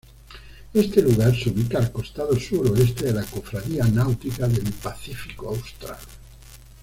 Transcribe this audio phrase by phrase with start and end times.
[0.73, 5.99] Este lugar se ubica al costado suroeste de la Cofradía Náutica del Pacífico Austral.